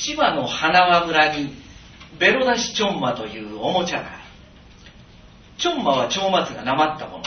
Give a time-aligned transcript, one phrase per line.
[0.00, 1.54] 千葉の花輪村に
[2.18, 4.20] ベロ出しちょんまというおもちゃがある。
[5.58, 7.24] ちょんまは蝶松がなまったもの。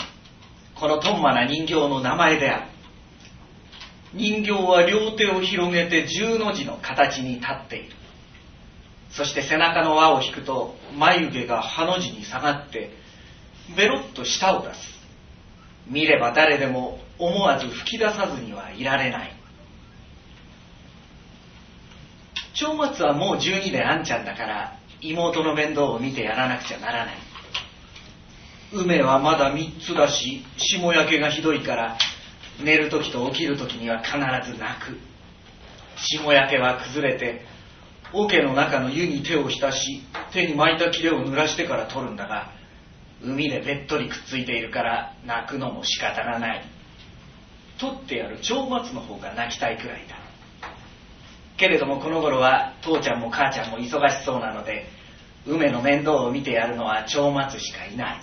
[0.75, 2.71] このとんまな人形の名前である。
[4.13, 7.96] 人形は両手を広げて十の字の形に立っている。
[9.12, 12.90] そして背中の輪を引くと眉毛がハの字に下がって
[13.78, 14.79] ベロッと舌を出す。
[15.87, 19.42] 見れば誰でも思わず吹き出さずにはいられない。
[22.54, 27.16] 長松はもう12であんちゃんだから妹の面倒を見てやらなくちゃならない。
[28.71, 31.98] 梅はまだ3つだし霜焼けがひどいから
[32.63, 34.98] 寝る時と起きる時には必ず泣く。
[35.98, 37.41] 霜焼けは崩れて
[38.13, 40.01] 桶の中の湯に手を浸し
[40.31, 42.51] 手に巻いた切れを濡らしてから取るんだが
[43.23, 46.65] 海でべっとりくっついているから泣くのも仕方がない。
[47.79, 50.23] 取ってやる長松の方が泣きたいくらいだ。
[51.63, 54.85] けれどもこの頃は父ちゃんも母ちゃんも忙しそうなので
[55.48, 58.21] 梅の面倒を見てやるのは長松しかいない。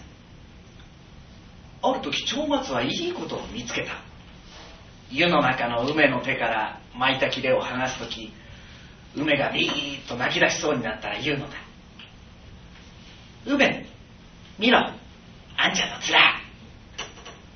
[1.82, 3.92] ある時長松はいいことを見つけた。
[5.10, 8.30] 湯の中の梅の手から巻いた切れを剥がす時
[9.16, 11.54] 梅がビーッと泣き出しそうになったら言うのだ。
[13.46, 13.86] 梅
[14.58, 14.92] 見ろあ
[15.70, 16.12] んちゃんの面。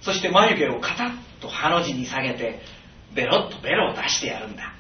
[0.01, 1.11] そして眉毛をカタッ
[1.43, 2.61] とハの字に下げて
[3.15, 4.73] ベロッとベロを出してやるんだ。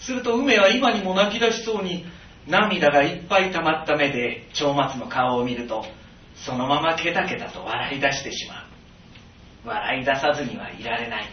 [0.00, 2.04] すると梅は今にも泣き出しそうに
[2.46, 5.84] 涙がいっぱい溜まった目で長松の顔を見ると
[6.44, 8.70] そのままケタケタと笑い出してしまう。
[9.68, 11.24] 笑い出さずにはいられない。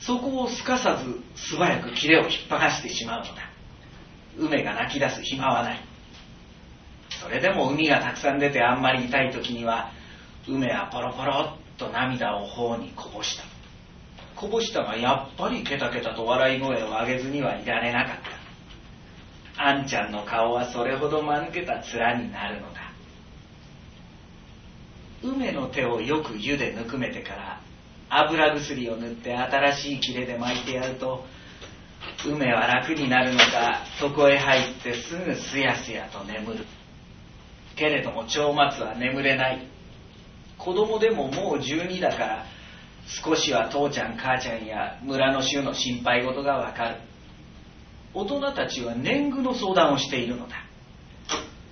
[0.00, 3.42] そこをすかさず素早くキレを引っ張がしてしまうのだ。
[4.38, 5.80] 梅が泣き出す暇はない。
[7.22, 9.92] それでも海がたくさん出てあんまり痛い時には
[10.48, 13.51] 梅はポロポロっと涙を頬にこぼした。
[14.42, 18.16] こぼしたがやっぱりケタケタと笑い声を上げずにはいられなかっ
[19.56, 19.64] た。
[19.64, 22.80] あんちゃんの顔はそれほど間抜けた面になるのだ。
[25.22, 27.60] 梅の手をよく湯でぬくめてから
[28.10, 31.24] 油薬を塗って新しい切れで巻いてやると
[32.26, 36.66] 梅は楽になるのか床へ入ってすぐすやすやと眠る。
[37.76, 39.68] けれども長松は眠れない。
[40.58, 42.46] 子供でももう12だから
[43.06, 46.96] 少しは父ちゃん母ちゃんや村の衆の心配事がわかる。
[48.14, 50.56] 大人たちは年貢の相談をしているのだ。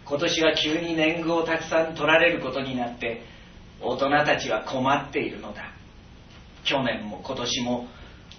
[0.05, 3.23] 今年は急に年貢をたくさん取られることになって
[3.81, 5.73] 大人たちは困っているのだ。
[6.65, 7.87] 去年も今年も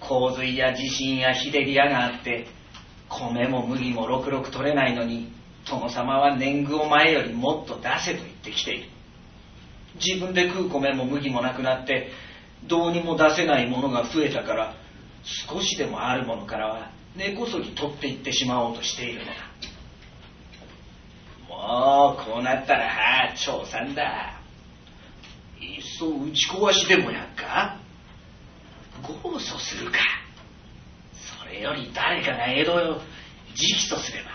[0.00, 2.46] 洪水や地震や日照り屋があって
[3.08, 5.32] 米も麦もろくろく取れないのに
[5.68, 8.88] 殿様は年貢を前よりもっと出せと言ってきている。
[10.02, 12.08] 自分で食う米も麦もなくなって
[12.66, 14.74] どうにも出せないものが増えたから
[15.22, 19.32] 少しでもあるものからは根こそぎ取っていってしまおうとしているのだ。
[21.48, 24.40] もうこうなったらはあ長さんだ。
[25.60, 27.78] いっそ打ち壊しでもやっか？
[29.02, 29.98] 控訴するか？
[31.12, 34.30] それより誰かが江戸を直訴すれば。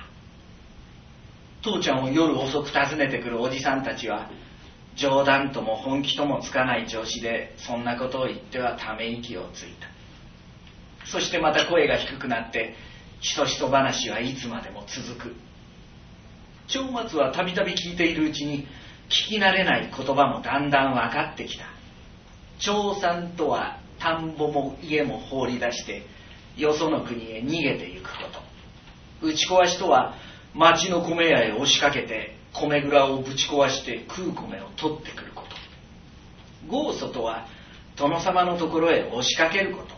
[1.64, 4.30] 父ちゃんを夜遅く訪ねてくるおじさんたちは
[4.98, 9.88] 冗談とも本気ともつかない調子でそんなことを言ってはため息をついた。
[11.06, 12.76] そしてまた声が低くなって
[13.22, 15.36] ひそひそ話はいつまでも続く。
[16.68, 18.68] 長松はたびたび聞いているうちに
[19.10, 21.66] 聞き慣れない言葉もだんだん分かってきた。
[22.60, 26.04] 長さんとは田んぼも家も放り出して
[26.58, 28.24] よその国へ逃げてゆくこ
[29.22, 29.28] と。
[29.28, 30.16] 打ち壊しとは
[30.56, 35.56] 町の米屋へ押しかけて米蔵をぶち壊して食う米を取ってくること。
[36.68, 37.48] 豪祖とは
[37.96, 39.96] 殿様のところへ押しかけること。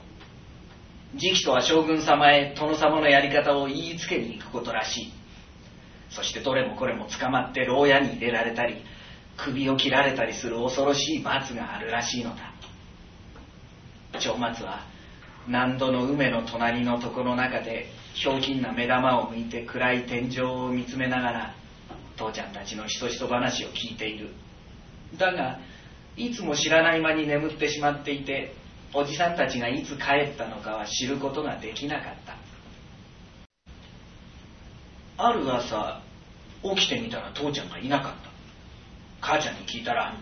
[1.15, 5.13] 時期とは将軍様へ殿様のやり方を言いつけに行くことらしい。
[6.11, 8.83] そしてどれもこれも捕まって牢屋に入れられたり
[9.37, 12.53] 首を切られたりする恐ろしい罰があるらしいのだ。
[14.19, 14.85] 長松は
[15.47, 21.55] 何度の梅の隣の床の中でひょうきんな目玉を向いて暗い天井を見つめながら
[22.19, 24.29] 父ちゃんたちのひそひそ話を聞いている。
[25.17, 25.59] だが
[26.17, 28.53] いつも知らない間に眠ってしまっていて
[28.93, 32.35] おじさんたちがいつ帰ったのかは知ることができなかった。
[35.21, 36.01] ある朝
[36.75, 38.29] 起きてみたら父ちゃんがいなかった。
[39.21, 40.13] 母ちゃんに聞いたら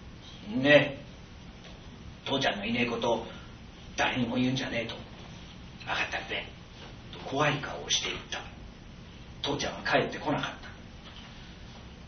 [0.48, 0.98] 「ねえ
[2.24, 3.26] 父ちゃんのいねえこと
[3.96, 4.94] 誰にも言うんじゃねえと
[5.80, 6.46] 分かったって
[7.26, 8.40] 怖い顔をしていった。
[9.42, 10.71] 父ちゃんは帰ってこなかった。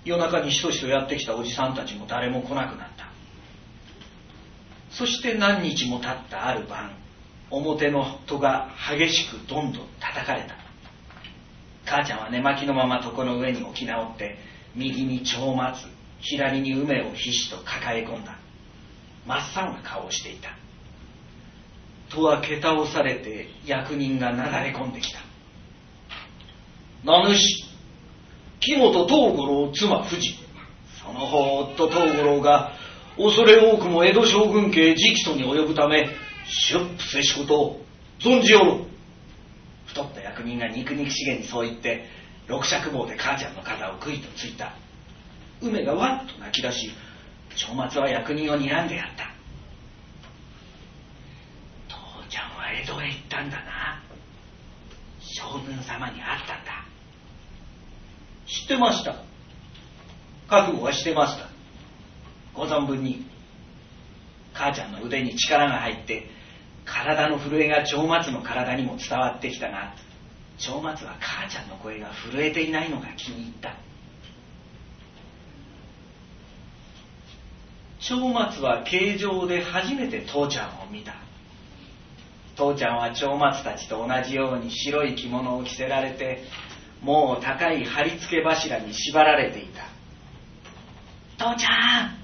[0.04, 3.08] 夜中にしとしとやってきたおじさんたちも誰も来なくなった。
[4.90, 6.92] そして何日も経ったある晩
[7.50, 10.54] 表の戸が激しくどんどん叩かれた。
[11.84, 14.38] 母ちゃんは寝巻きのまま床の上に置き直って
[14.74, 15.86] 右に蝶松
[16.20, 18.38] 左に梅をひしと抱え込んだ。
[19.26, 20.56] 真っ青な顔をしていた。
[22.14, 25.20] とは桁をされて役人がなだれ込んできた
[27.04, 27.73] 名主
[28.64, 30.38] 木本東五郎妻藤。
[31.02, 32.72] その方夫東五郎が
[33.19, 36.08] 恐れ多くも江戸将軍家直訴に及ぶため
[36.46, 37.84] 出府せしことを
[38.20, 38.87] 存じおろ
[39.87, 42.06] 太った役人が肉肉しげにそう言って
[42.46, 44.72] 六尺棒で母ちゃんの肩をグイとついた。
[45.60, 46.90] 梅がわっと泣き出し
[47.56, 49.31] 長松は役人を睨んでやった。
[51.88, 54.02] 父ちゃんは江戸へ行ったんだな。
[55.20, 56.63] 将軍様に会ったんだ。
[58.46, 59.17] 知ってました。
[60.49, 61.49] 覚悟はしてました。
[62.55, 63.26] ご存分に
[64.52, 66.29] 母ちゃんの腕に力が入って
[66.85, 69.94] 体の震えが長松の体にも伝わってきたが
[70.58, 73.76] 長松は母ちゃんの声が震えていないのが気に入った。
[78.00, 81.14] 長松は形状で初めて父ちゃんを見た。
[82.55, 86.44] 父ちゃんは長松たちと同じように白い着物を着せられて
[87.04, 89.84] もう高い貼り付け柱に縛られていた。
[91.36, 92.16] 父ちゃん！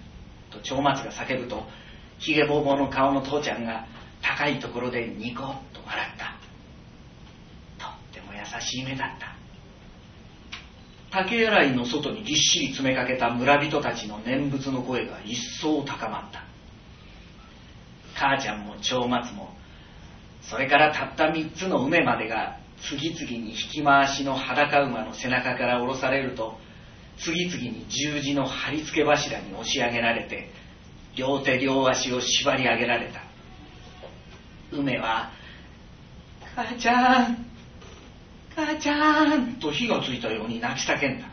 [0.51, 1.63] と長松が叫ぶと
[2.19, 3.87] ひげぼうぼうの顔の父ちゃんが
[4.23, 7.85] 高いところでニコッと笑った。
[7.85, 9.37] とっても優しい目だった。
[11.11, 16.45] 竹洗いの外にぎっしり詰めかけた村人たちの念仏の声が一層高まった。
[18.15, 19.51] 母ちゃんも長松も
[20.43, 26.59] それからたった三つの梅までが次々に引き回しの裸馬の背中から下ろされると
[27.19, 30.51] 次々に十字の貼り付け柱に押し上げられて
[31.17, 33.21] 両手両足を縛り上げられた。
[34.73, 35.31] 梅は
[36.55, 37.47] 「母ちゃん
[38.55, 41.27] 母ちゃん」と火がついたように泣き叫んだ。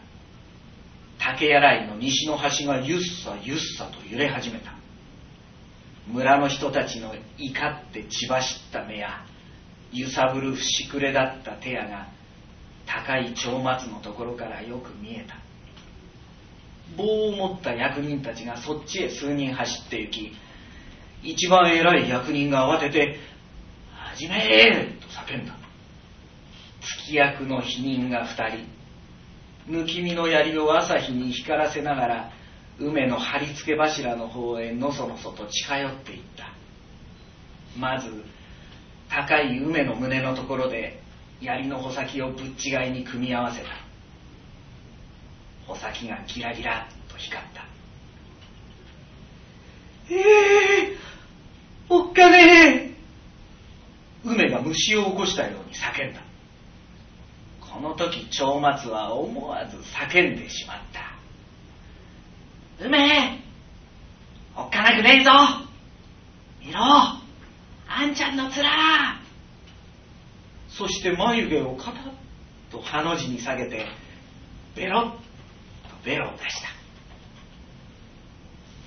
[1.19, 4.73] 竹洗いの西の端がゆっさゆっさと揺れ始めた。
[6.07, 9.25] 村の人たちの怒って血走った目や
[9.93, 12.07] 揺さぶる節くれだった手やが
[12.85, 15.35] 高い長松のところからよく見えた
[16.95, 20.31] 棒を持った役人たちがそっちへ数人走って行き
[21.23, 23.19] 一番偉い役人が慌てて
[24.15, 25.53] 「始め!」と叫んだ
[26.81, 28.77] 月役の否人が二人
[29.69, 32.31] 抜き身の槍を朝日に光らせながら
[32.79, 36.53] 梅の貼り付け柱の方へのそのそと近寄っていった
[37.77, 38.23] まず
[39.09, 41.01] 高い梅の胸のところで
[41.41, 43.67] 槍の穂先をぶっ違いに組み合わせた。
[45.65, 47.65] 穂先がギラギラと光った。
[50.09, 52.97] ええー、おっかねえ。
[54.23, 56.21] 梅が虫を起こしたように叫んだ。
[57.59, 61.17] この時長松は思わず叫んでしまった。
[62.85, 63.43] 梅
[64.55, 65.31] おっかなくねえぞ。
[66.65, 67.16] 見ろ。
[67.99, 68.53] あんちゃんの面。
[70.69, 71.93] そして眉毛をカタッ
[72.69, 73.87] とハの字に下げて
[74.75, 75.17] ベロッと
[76.05, 76.67] ベロを出した。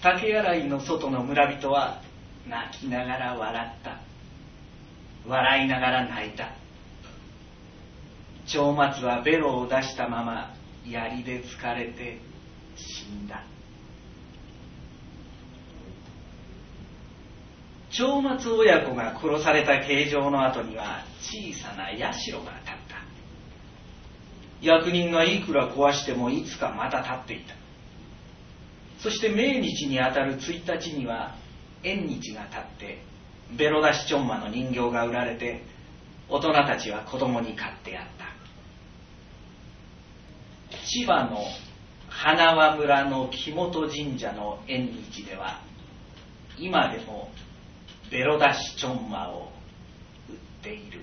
[0.00, 2.00] 竹洗いの外の村人は
[2.48, 3.98] 泣きながら笑った。
[5.26, 6.50] 笑いながら泣いた。
[8.46, 10.54] 長松はベロを出したまま
[10.88, 12.20] 槍で疲れて
[12.76, 13.42] 死んだ。
[17.90, 23.00] 長松親子が殺された形状の後には小さな社が立った。
[24.62, 27.54] 役人がいくら壊してもいつかまた立っていた。
[29.00, 31.34] そして命日にあたる1日には
[31.82, 33.02] 縁日が立って
[33.56, 35.62] ベロ出しちょんまの人形が売られて
[36.28, 38.26] 大人たちは子供に買ってやった。
[40.86, 41.42] 千葉の
[42.08, 45.60] 花輪村の木本神社の縁日では
[46.58, 47.30] 今でも
[48.10, 49.52] ベロ出しちょんまを
[50.28, 51.00] 売っている。